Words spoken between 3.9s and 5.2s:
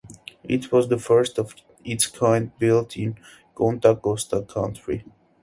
Costa County.